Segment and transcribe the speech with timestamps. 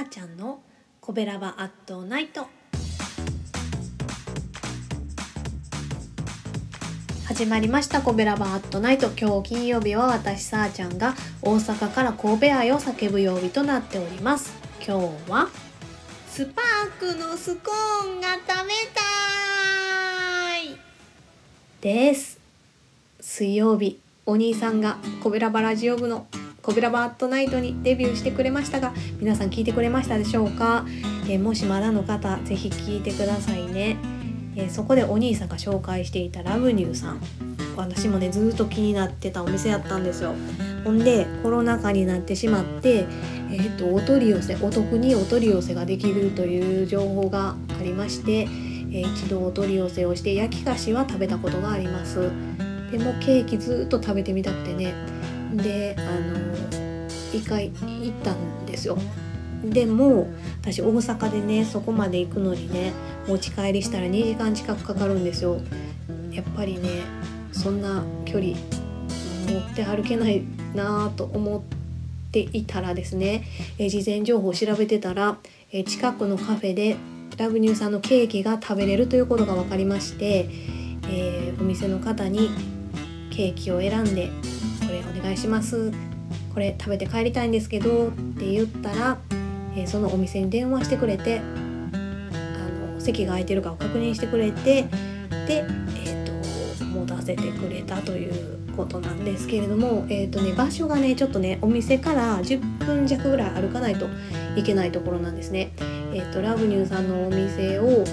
[0.00, 0.62] ーちゃんの
[1.00, 2.48] コベラバアットナイト
[7.26, 8.02] 始まりました。
[8.02, 14.52] コベラバアットナイト今日金曜日は私さーちゃんが大阪から神戸愛を叫ぶ曜日となっております。
[14.84, 15.48] 今日は
[16.28, 20.76] スパークのスコーンが食べたい。
[21.80, 22.40] です。
[23.20, 26.26] 水曜日お兄さんがコベラバラジオ部の
[26.70, 30.86] コベラバットナイトにデビューしてくれましたが皆さん聞いてくれましたでしょうか、
[31.24, 33.96] えー、もしまだの方ぜひ聞いてくださいね、
[34.54, 37.20] えー、そこでお兄さんが紹介していたラブニューさん。
[37.76, 40.32] 私もねずっと気になってたお店やったんですよ。
[40.84, 43.04] ほんでコロナ禍になってしまって
[43.50, 52.30] えーと、お取り寄せお得にお取り寄せができるという情報がありまして、えー、一度お取り寄せをして焼き菓子は食べたことがあります。
[52.92, 54.94] でもケーキずっと食べてみたくてね
[55.56, 58.98] であの一回行ったんですよ。
[59.64, 60.28] でも
[60.62, 62.92] 私大阪でねそこまで行くのにね
[63.26, 65.60] 持ち帰りしたら2時間近くかかるんですよ。
[66.32, 67.02] やっぱりね
[67.52, 68.54] そんな距離
[69.50, 70.42] 持って歩けない
[70.74, 71.62] なと思っ
[72.30, 73.44] ていたらですね、
[73.78, 75.38] え事前情報を調べてたら、
[75.72, 76.96] え近くのカフェで
[77.36, 80.48] ラブニューさんのケーキが食べれるということが分かりまして、
[81.08, 82.50] えー、お店の方に
[83.30, 84.30] ケーキを選んで
[84.90, 85.92] これお願いします
[86.52, 89.18] これ食べて帰りたいんですけどって言ったら、
[89.76, 91.96] えー、そのお店に電話してくれてあ
[92.94, 94.82] の席が空いてるかを確認してくれて
[95.46, 95.64] で、
[96.04, 104.08] えーと、持たせてくれたということなんですけれども、えーとね、場所がねちょっとねお店から10分弱ぐらい歩かないと
[104.56, 105.72] いけないところなんですね。
[106.12, 108.04] えーとラブニューさんのお店を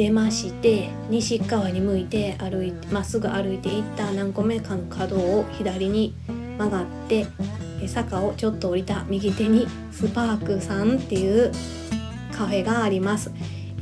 [0.00, 6.14] 出まして西側に向いて歩いてまっすぐ歩いていった何個目かの角を左に
[6.56, 7.26] 曲がって
[7.86, 11.52] 坂をちょっと降りた右手にスパークさんっていう
[12.32, 13.30] カフェがあります、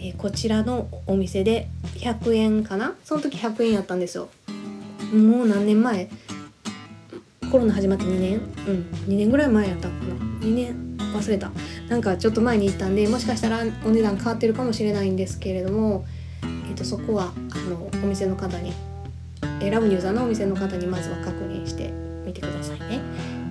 [0.01, 1.69] えこちらのお店で
[1.99, 2.97] 100円かな？
[3.05, 4.29] その時100円やったんですよ。
[5.15, 6.09] もう何年前？
[7.53, 8.35] コロナ始まって2年？
[8.39, 8.43] うん。
[9.07, 10.15] 2年ぐらい前やったかな。
[10.41, 10.97] 2年？
[11.15, 11.53] 忘れた。
[11.89, 16.05] なんかちょっと前に行ったんでもしかしたらお値段変わってるかもしれないんですけれども、
[16.43, 18.73] えー、とそこはあのお店の方に、
[19.61, 21.91] えラブニューザーのお店の方にまずは確認して
[22.25, 23.01] みてくださいね。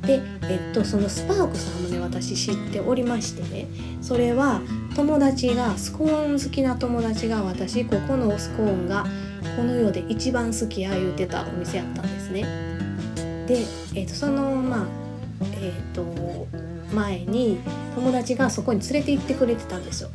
[0.07, 3.67] で、えっと、そのスパークさんもね私知っておりましてね
[4.01, 4.61] それは
[4.95, 9.05] 友達がスコーン好きな友達が私ここのスコーンが
[9.57, 12.43] この世で一番好きや言うてたお店やったんですね。
[13.47, 13.65] で、
[13.95, 14.85] えっと、そのまあ
[15.61, 16.47] えっと
[16.93, 17.59] 前に
[17.95, 20.09] 友達がそこに連れて行ってくれてたんですよ。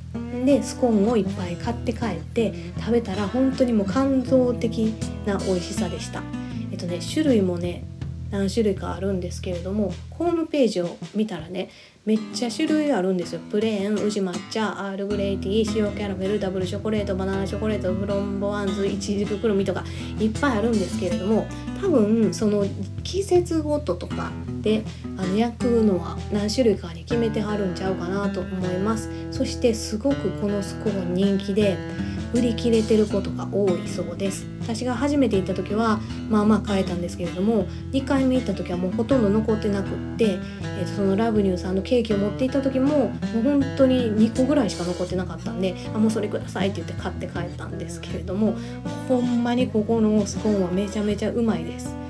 [0.44, 4.94] でスコーンをいっぱい買って帰って食べたら本当にもう感動的
[5.27, 6.22] な美味しさでした。
[6.71, 7.84] えっとね種類もね
[8.32, 11.70] 何種類かあるんですけれどもホームページを見たらね
[12.04, 13.41] めっちゃ種類あるんですよ。
[13.48, 19.84] プレーン宇治抹茶アールグレイティー塩キャラメルダブルショコレートバナナチョコレートフロンボワンズイチジクくるみとか
[20.19, 21.47] いっぱいあるんですけれども
[21.81, 22.66] 多分その
[23.04, 24.32] 季節ごととか
[24.62, 24.82] で
[25.16, 29.10] あの焼くのは何種類かに決めてはるんちゃうかなと思います。
[29.31, 31.76] そしてすごくこのスコーン人気で
[32.34, 34.47] 売り切れてることが多いそうです。
[34.62, 36.00] 私が初めて行った時は
[36.31, 48.54] まあまあ買えたんですけれども2回目行った時はもうほとんど残ってなくって、えー、とそのラブニューさんのケーキを持って行った時ももう本当に2個ぐらいしか残ってなかったんであもうそれくださいって言って買って帰ったんですけれども
[49.09, 52.03] ほんまにここのスコーンはめちゃめちゃうまいです。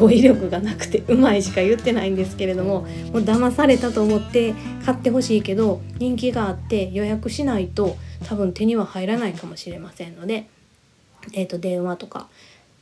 [0.00, 2.86] 語彙力がなくてうまいしか言ってないんですけれどももう
[3.20, 4.54] 騙されたと思って
[4.86, 10.46] 買ってほしいけど人気があって予約しないと多分手には入らないかもしれませんので、
[11.32, 12.28] えー、と電話とか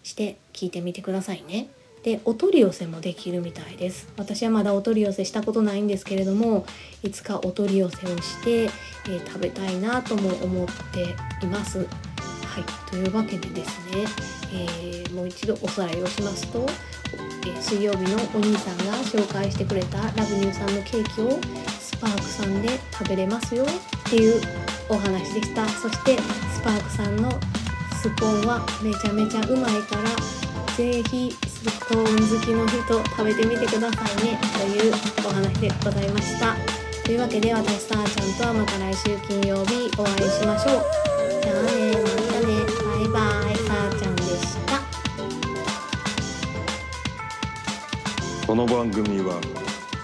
[0.02, 1.68] して聞いてみてくださいね。
[2.02, 6.64] でお取り寄せもできるみたいです私はまだお取り寄せしたことないんですけれども
[7.02, 11.02] いつかお取り寄せをして、えー、食べたいなとも思って
[11.44, 14.04] いますはいというわけでですね、
[14.52, 16.66] えー、もう一度おさらいをしますと、
[17.46, 21.30] えー、水曜日のお兄さんが紹介してくれたラブニューさんのケーキを
[21.78, 24.40] スパークさんで食べれますよっていう
[24.88, 25.66] お話でした。
[25.68, 27.30] そしてスパークさんの
[28.00, 30.02] スコーンはめちゃめちゃうまいから
[30.76, 32.10] 是非スコーン好
[32.44, 34.38] きの人食べてみてくださいね。
[34.58, 34.92] という
[35.26, 36.56] お話でございました。
[37.04, 40.82] というわけで私さーちゃんとはまた来週金曜日お会いしましょう。
[41.42, 42.48] じゃあねまたね。
[42.84, 44.80] バイバイさーちゃんでした。
[48.46, 49.40] この番組は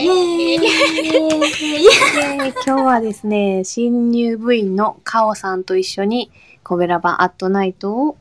[0.00, 0.62] イエー
[2.48, 6.30] イ今日はですね、新入部員のカオさんと一緒に
[6.62, 8.16] コベラバアットナイトを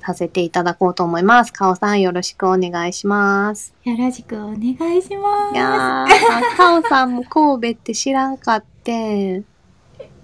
[0.00, 1.52] させていただこうと思います。
[1.52, 3.76] カオさんよろしくお願いします。
[3.84, 5.54] よろしくお願いします。
[5.54, 9.44] いやー、カオさんも神戸って知らんかって、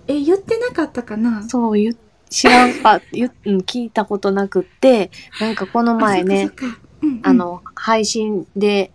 [0.08, 1.94] え、言ってなかったかなそう
[2.28, 8.90] 知らんか、うん、聞いたことなくって、なんかこの前ね、あそっかそっかうんうんあ、の、配信で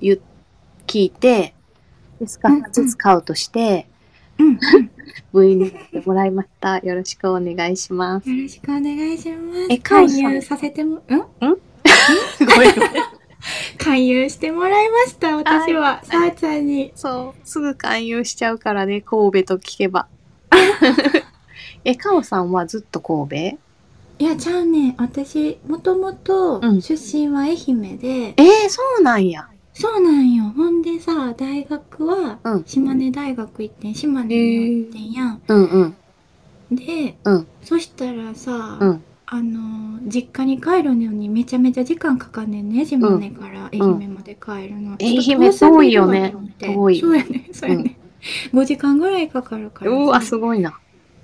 [0.00, 0.18] 言っ
[0.94, 1.54] 聞いて、
[2.20, 3.88] ですかうんうんらずスカウトして、
[4.38, 4.58] うんうん
[5.32, 6.78] 部員になってもらいました。
[6.78, 8.30] よろしくお願いします。
[8.30, 9.66] よろしくお願いします。
[9.70, 11.56] え勧誘させても、んごめん
[12.38, 12.74] ごめん。
[13.76, 16.00] 勧誘してもらいました、私は。
[16.04, 16.92] さあちゃんに。
[16.94, 20.06] そう、すぐ勧誘しちゃうからね、神戸と聞けば。
[21.84, 24.24] え、かおさんはずっと神戸？
[24.24, 24.94] いや、ちゃうね。
[24.98, 29.48] 私、もともとうん出身は愛媛で、えー、そうなんや。
[29.74, 30.44] そうなんよ。
[30.56, 32.64] ほんでさ、大学はうん。
[32.64, 35.42] 島根大学行ってん、島根に行ってんやん。
[35.48, 35.84] うんう
[36.74, 36.76] ん。
[36.76, 37.46] で、うん。
[37.62, 39.04] そしたらさ、うん。
[39.26, 42.84] あのー実家に帰るのにめちゃめちゃ時間かかんねんね。
[42.84, 46.34] 島根から愛媛まで帰るの、愛媛ちょっとすぎるわ遠いよね。
[46.60, 47.00] 遠い。
[47.00, 47.48] そうやね。
[47.52, 47.96] そうやね、
[48.52, 49.96] 5時間ぐらいかかるからさ。
[49.96, 50.78] うわ、すごいな。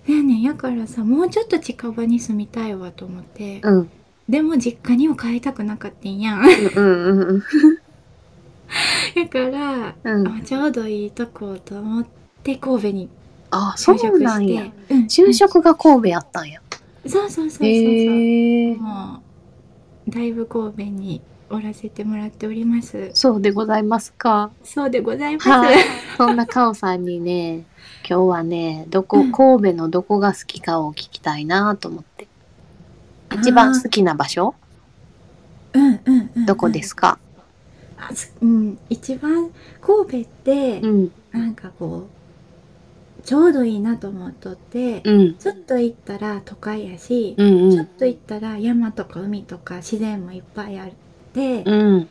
[0.09, 3.91] だよねやからさもうちょっと近場に住みたいわと思って、うん。
[4.29, 7.43] でも実家には帰りたくなかったんやんうんうんうん。
[9.17, 10.29] だから、うん。
[10.29, 12.07] あちょうどいいとこと思っ
[12.43, 13.09] て神戸に
[13.51, 14.95] あ、そ就職うなんやして。
[14.95, 16.61] うん就職が神戸やったんや。
[17.07, 18.75] そうそうそうそうそう、へえ。
[18.77, 19.21] も
[20.07, 21.21] うだいぶ神戸に
[21.51, 24.51] おらせてもらっておりますそうでございますか。
[24.63, 25.77] そうでございます、はい。
[26.17, 27.65] そんなかおさんにね、
[28.09, 32.29] 今日はね、どこ、うん神戸のどこが好きかを聞きたいなと思って。
[33.33, 34.55] 一番好きな場所？
[35.73, 37.19] うんうんうんうんどこですか？
[38.09, 39.51] あすうん一番
[39.81, 41.13] 神戸ってうん。
[41.33, 42.21] なんかこう
[43.23, 45.35] ちょうどいいなと思っとって、うん。
[45.35, 47.71] ちょっと行ったら都会やし、うんうん。
[47.71, 50.91] ちょっと行ったら山とか海とか自然もいっぱいあっ
[51.35, 52.09] て、うん。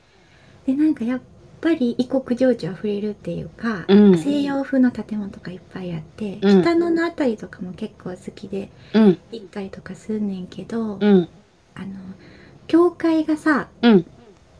[0.68, 1.21] でなんかやっ
[1.62, 9.18] ぱり異国情緒あふれるっていうか、うん西洋風の建物とかいっぱいあって、うん北野のあたりとかも結構好きでうん。
[9.31, 11.27] 行ったりとかすんねんけど、うん。
[11.75, 11.88] あの
[12.68, 14.06] 教会がさうん。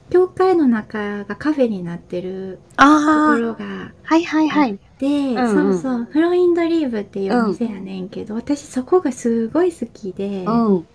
[0.10, 2.84] 教会の中がカフェになってると。
[2.84, 4.80] ころがはいはいはい。
[4.98, 10.88] で、んうんそうそうフロインドリーブっていうお店やねんけど、私そこがすごい好きで、うん。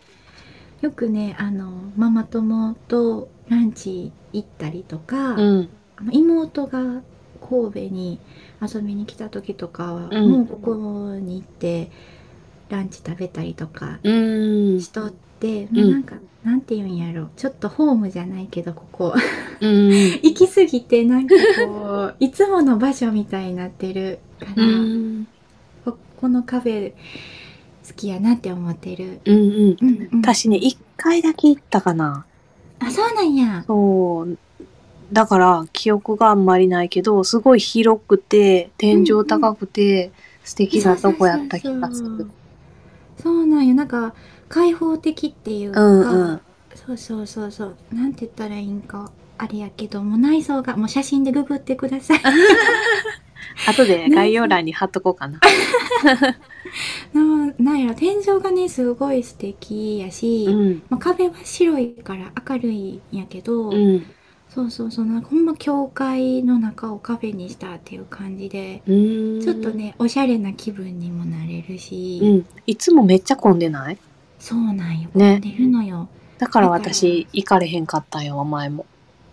[0.80, 5.68] よくねあのママ友とランチ行ったりとか、うん。
[6.10, 7.02] 妹が
[7.40, 8.18] 神戸に
[8.60, 10.74] 遊びに来た時とかは、うんもうここ
[11.14, 11.90] に行って
[12.70, 14.80] ランチ食べたりとかうん。
[14.80, 19.14] しとって、うなんかなんて言うんやろちょっとホームじゃないけどここ
[19.60, 19.90] うん。
[20.22, 21.34] 行き過ぎてなんか
[21.66, 25.26] こういつもの場所みたいになってるから、うん。
[25.84, 26.92] ここのカフェ
[27.86, 29.20] 好きやなって思ってる。
[29.24, 29.36] うん。
[29.36, 29.76] うん
[30.12, 32.24] うん、私ね、一回だけ行ったかな。
[32.80, 33.64] あそうなんや。
[33.66, 34.38] そう。
[35.12, 40.10] だから、記憶があんまりないけど、すごい広くて、天井高くて、
[40.44, 42.08] 素敵なとこやった気がする。
[42.08, 42.30] そう
[43.46, 44.14] なんよなんか
[44.48, 46.40] 開放的っていうか、うんうん。
[46.74, 52.20] そうそうそうそうなんて言ったらいいんかあれやけどもう内装がもう写真でググってください
[53.68, 55.40] 後で概要欄に貼っとこうかな。
[57.12, 60.82] ななんやろ天井がねすごい素敵やし、うん。
[60.88, 64.06] まあ、壁は白いから明るいんやけど、うん。
[64.50, 69.40] そうそうそうなんかほんま教会の中をカフェにしたっていう感じで、うん。
[69.40, 69.70] ちょっと。
[69.70, 72.46] ねおしゃれな気分にもなれるし、うん。
[72.66, 73.98] いつもめっちゃ混んでない？
[74.38, 76.08] そうなんよね混んでるのよ、
[76.38, 78.86] だから私、行かれへんかったんよ、前も。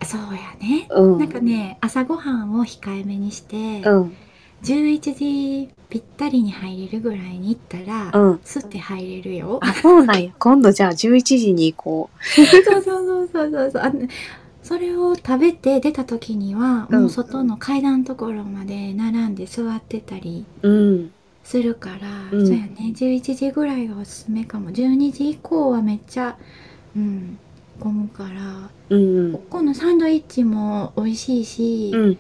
[0.04, 1.20] そうやね、うん。
[1.20, 4.16] なんかね朝ごはんを控えめにして、うん。
[4.64, 8.40] 11時ぴったりに入れるぐらいに行ったら、うん。
[8.44, 9.60] すって入れるよ。
[9.62, 10.32] あ、そうなんや。
[10.40, 14.08] 今度じゃあ11時に行こ そうそうそうそうそうそうあの
[14.64, 20.46] それを食べて出た時には、うんもう外の階段のところまで並んで座ってたり。
[21.44, 21.98] するから、
[22.32, 26.38] うんそうやね11時ぐらいがおすすめかも12時以降はめっちゃ
[26.96, 27.40] うん
[27.80, 29.32] 混むからうん。
[29.34, 32.18] ここのサンドイッチも美味しいし、うん。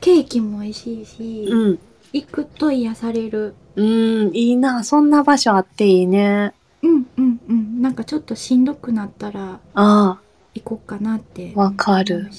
[0.00, 1.78] ケーキも美味しいし、うん。
[2.12, 4.34] 行くと癒されるうん。
[4.34, 4.82] いいな。
[4.82, 6.52] そんな場所あっていいね。
[6.82, 10.18] うんうんうんなんかちょっとしんどくなったらあ
[10.60, 12.30] 行こうかなってわかるわ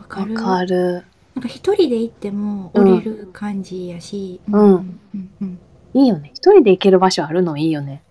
[0.00, 1.04] あ、かるわかる。
[1.34, 5.58] なんか一人で行っても折れる感じやし、うんうんうんうん
[5.92, 6.30] いいよね。
[6.34, 8.02] 一人で行ける場所あるのいいよね。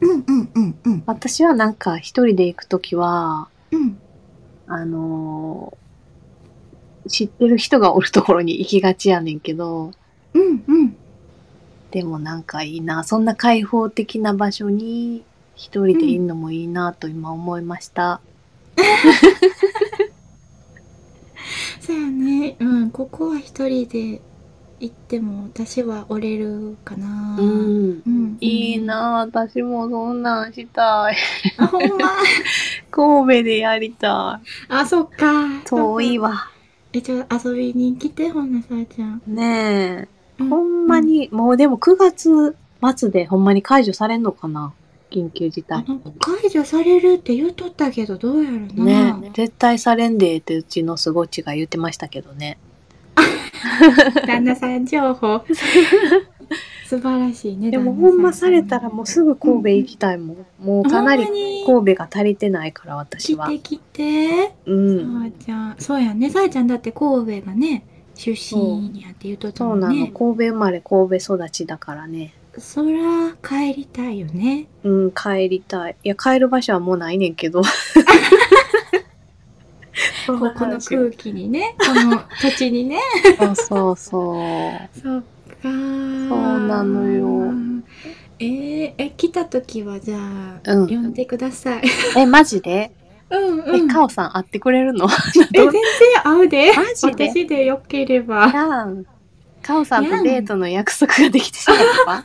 [0.00, 3.98] うんうんうんうん私はなんか一人で行くときは、うん
[4.66, 5.80] あのー
[7.08, 9.92] 知ってる人がおるところに行きがちやねんけど、
[10.34, 10.96] うんうん
[11.90, 13.02] でもなんかいいな。
[13.04, 15.24] そんな開放的な場所に
[15.56, 18.20] 一人でいるのもいいなと今思いました。
[21.80, 24.20] そうやねうんここは一人で
[24.80, 28.02] 行っても私は折れるかなうん。
[28.06, 31.16] うんいいな私もそんなんしたい。
[31.58, 32.10] あほんま
[32.90, 35.60] 神戸でやりたあそっかい。
[35.66, 36.48] 遠いわ。
[36.92, 40.08] えじゃあ遊びに来てほんなさあちゃん、ね
[40.38, 40.42] え。
[40.42, 42.56] うほんまに、もうでも9月
[42.96, 44.72] 末でほんまに解除されんのかな
[45.10, 45.84] 緊急事態。
[46.18, 52.58] 解除されるって言うとったけどどうやろな、ね絶対されんでってうちのすごっちが言ってましたけどね。
[54.26, 55.42] 旦那さん情報
[56.86, 60.46] 素晴らしいねでもほんまされたらもうすぐ神戸行きたいもん。
[60.58, 61.24] もうかなり
[61.66, 63.48] 神戸が足りてないから私は。
[63.48, 64.52] 来て来て？
[64.66, 64.98] うん。
[64.98, 69.94] さあちゃんそうやねさあちゃんだって神戸がね出身やって言うとったそうなの。
[69.94, 72.34] もんね神戸生まれ神戸育ちだからね。
[72.58, 74.66] そら帰りたいよね。
[74.82, 75.96] うん、帰りたい。
[76.02, 77.62] いや、帰る場所はもうないねんけど。
[80.26, 83.00] ここの話空気にねこの土地にね。
[83.38, 84.98] そうそうそう。
[85.00, 85.26] そっか
[85.62, 85.70] そう
[86.66, 87.52] なのよ。
[88.38, 90.88] えー、え来た時はじゃあ、うん。
[90.88, 91.82] 呼んでください。
[92.16, 92.90] え、マジで？
[93.30, 95.06] うんえ、カオさん会ってくれるの？
[95.06, 95.08] え
[95.58, 95.82] 全然
[96.24, 96.72] 会うで。
[96.74, 97.28] マジで？
[97.28, 98.86] 私でよければ。
[99.62, 101.66] カオさんとデートの約束ができてし
[102.06, 102.24] まっ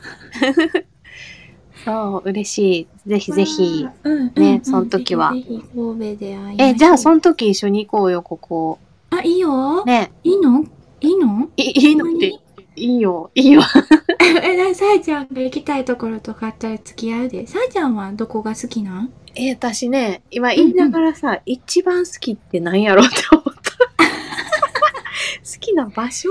[1.84, 3.08] そう、嬉しい。
[3.08, 3.86] ぜひぜひ。
[4.02, 4.26] うん。
[4.34, 5.32] ねうんその時は。
[5.32, 8.78] ぜひ神戸で会いえ、じゃあその時一緒に行こうよ、ここ。
[9.10, 10.10] あいいよ、ね。
[10.24, 10.64] いいの？
[11.00, 11.48] いいの？
[11.56, 12.16] いいいの？
[12.16, 12.32] って、
[12.74, 13.62] いいよ、いいよ。
[14.42, 17.46] えなさえちゃんが行きたいところとかあったら付き合うで。
[17.46, 19.12] さえちゃんはどこが好きなん？
[19.36, 23.52] え、私ね、今言いながらさ、一番好きって何やろって思った。
[23.62, 26.30] 好きな場所？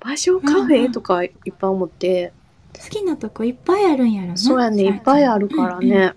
[0.00, 2.32] 場所カフうんうんェとかいっぱい思って。
[2.74, 5.90] 好きなとこいっぱいあるんやろなそうやね、いっぱいあるからうんうん。
[5.90, 6.12] ね。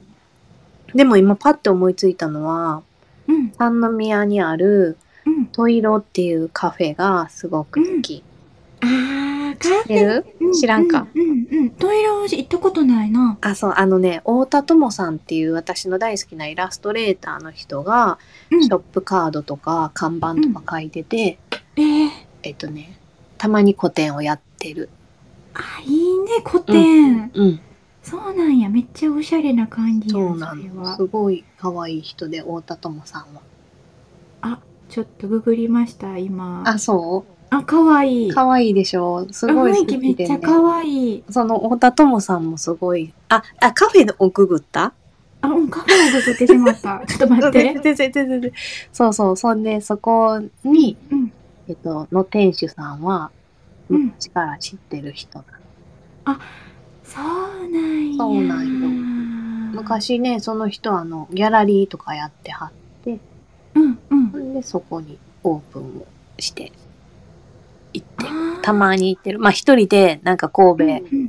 [0.94, 2.84] でも今パッて思いついたのは、
[3.28, 3.52] うん。
[3.58, 5.46] 三宮にあるうん。
[5.48, 8.24] トイロっていうカフェがすごく好き。
[8.82, 10.26] あー知ってる？
[10.40, 11.08] う知らんか？
[11.16, 11.70] うんうんうん。
[11.72, 13.38] トイレ行ったことないな。
[13.42, 18.20] あ、そう、あのね、太田智さんっていう私の大好きなイラストレーターの人が、
[18.52, 18.64] うん。
[18.64, 21.40] ショップカードとか看板とか書いてて、
[21.76, 22.10] えー、
[22.44, 22.98] えっとね、
[23.42, 24.90] たまに個展をやってる。
[25.56, 27.60] あいいね古典、うん、
[28.04, 30.62] そうなんやめっちゃおしゃれな感じやそうなの。
[30.62, 33.42] それはすごい可愛い人で、太田智さんは。
[34.90, 39.26] ちょっとググりました今あ、そあ可愛いう可愛いでしょ？
[39.32, 40.36] すごい雰囲気め好きで、ね。
[40.36, 43.12] っちゃ可愛いその太田智さんもすごい。
[43.30, 44.94] あ、あ、カフェをくぐった？
[45.42, 48.52] あうんカフェをググってしまったちょっと待って 全然全然全然。
[48.94, 49.38] そうそう。
[49.38, 51.34] そんで、そこに、うん
[51.72, 53.32] えっと、の店主さんは、
[53.90, 54.06] うん。
[54.08, 56.40] 昔から知ってる人なの。
[57.06, 58.18] そうなんや。
[58.18, 62.72] そうなん昔ね、その人あの、ギャラリーとかやってはっ
[63.06, 63.20] て、
[63.76, 64.54] うんうん。
[64.54, 66.06] で、そこにオープンを
[66.40, 66.74] して、
[67.94, 68.26] 行って、
[68.62, 69.40] たまに行ってる。
[69.40, 71.28] まあ、一人で、なんか神戸行うん。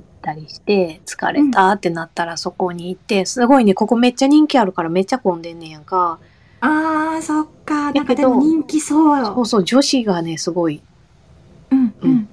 [0.00, 6.18] ったりして、疲れたってなったらそこに行って、すごいね、ここめっちゃ人気あるからめっちゃ混んでんねんやんか。
[6.64, 7.92] あーそっか。
[7.92, 9.18] なんかでも人気そう。
[9.18, 10.80] よそうそう、女子がね、すごい。
[11.70, 12.28] うんうん、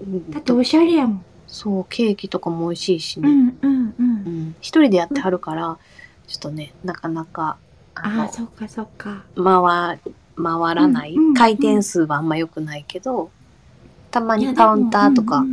[0.00, 0.30] うん。
[0.30, 1.24] だっておしゃれやもん。
[1.48, 3.28] そう、ケーキとかも美味しいしね。
[3.28, 4.14] うんうんううん。
[4.50, 4.54] ん。
[4.60, 5.76] 一人でやってはるから、
[6.28, 7.58] ちょっとね、なかなか、
[7.94, 9.24] ああそっかそっか。
[9.36, 9.98] 回、
[10.36, 13.30] 回らない、回転数はあんま良くないけど、
[14.12, 15.44] たまにカウンターとか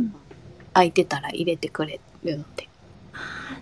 [0.72, 2.69] 空いてたら入れてくれるので。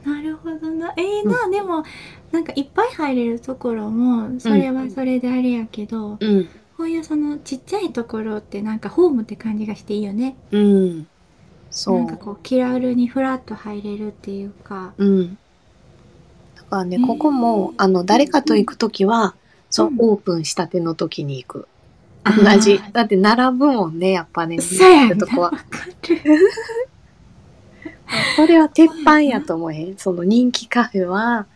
[0.05, 1.85] なるほどなええな、でも
[2.33, 6.49] なんかいっぱい入れるところもそれはそれであれやけど、うん。
[6.77, 11.09] こういうそのちっちゃいところってなんかホームって感じがしていいよねうん。
[11.71, 11.99] そう。
[11.99, 15.38] なんかこう気軽にフラッと入れるっていうかうん。
[16.57, 19.35] だからね、へーここも、あの、誰かと行くときは、
[19.71, 21.69] そううん、オープンしたての時に行く。
[22.25, 22.81] あ同ーじ。
[22.93, 24.61] だって並ぶもんね、やっぱね。
[24.61, 25.59] そうやなとこはわ。
[25.59, 25.95] かる
[28.37, 29.97] これは鉄板やと思えへん。
[29.99, 31.47] その人気カフェは、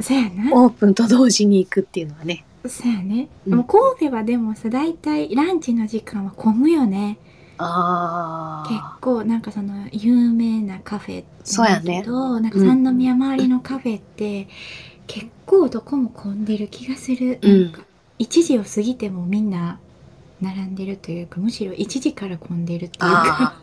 [0.00, 0.50] そうやな。
[0.52, 2.44] オープンと同時に行くっていうのはね。
[2.66, 3.54] そうやね、うん。
[3.56, 3.64] もう
[3.96, 7.18] 神戸はでもさ大体ランチの時間は混むよね。
[7.58, 12.02] あ結構なんかその有名なカフェそうやね。
[12.02, 14.48] けどなんか三宮周りのカフェって
[15.06, 17.62] 結構どこも混んでる気がする、うん。
[17.64, 17.82] なんか
[18.18, 19.78] 1時を過ぎてもみんな
[20.40, 23.54] 並んでるというかむしろ1時から混んでるっていうか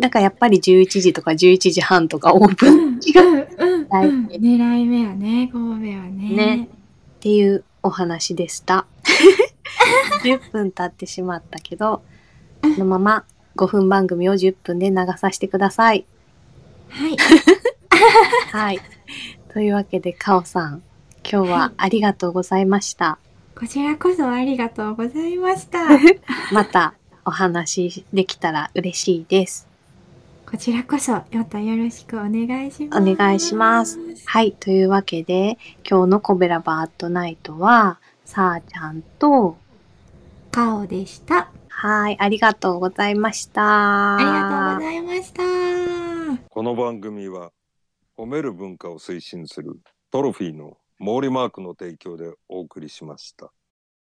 [0.00, 2.72] だからやっぱり11時とか11時半とかオープン。
[2.72, 6.68] うんうんうん狙うん、い目っ狙い目はね神戸はねね
[7.20, 8.86] ていうお話でした。
[10.24, 12.02] 10分経ってしまったけど、
[12.62, 13.24] このまま
[13.56, 16.04] 5分番組を10分で流させてください。
[16.88, 17.16] はい
[18.52, 18.80] はい。
[19.52, 20.82] というわけで、かおさん、
[21.28, 23.18] 今日はありがとうございました。
[23.58, 25.80] こちらこそありがとうございました
[26.50, 26.94] また
[27.26, 29.69] お話できたら嬉しいです。
[30.50, 34.50] こちらこそまたよろしくお願いしますお願いしますはい。
[34.58, 39.56] というわけで、今日のコベラバートナイトは、さあちゃんと、
[40.50, 44.16] カオでしたはい、ありがとうございました。
[44.16, 47.52] ありがとうございましたこの番組は
[48.18, 49.78] 褒める文化を推進する
[50.10, 53.52] トロフィーの毛利マークの提供でお送りしました。